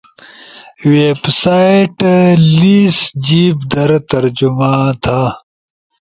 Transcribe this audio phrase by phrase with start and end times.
[0.91, 1.99] ویب سائتٹ
[2.59, 5.19] لیس جیِب در ترجمہ تا